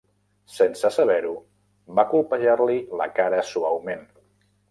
[0.53, 1.33] Sense saber-ho,
[1.99, 4.05] va colpejar-li la cara suaument.